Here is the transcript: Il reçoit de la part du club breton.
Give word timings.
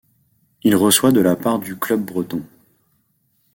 Il 0.63 0.75
reçoit 0.75 1.11
de 1.11 1.19
la 1.21 1.35
part 1.35 1.59
du 1.59 1.75
club 1.77 2.03
breton. 2.05 2.41